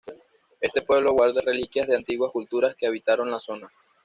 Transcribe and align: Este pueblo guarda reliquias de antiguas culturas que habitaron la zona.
Este 0.59 0.81
pueblo 0.81 1.13
guarda 1.13 1.41
reliquias 1.41 1.87
de 1.87 1.95
antiguas 1.95 2.31
culturas 2.31 2.73
que 2.73 2.87
habitaron 2.87 3.29
la 3.29 3.39
zona. 3.39 3.69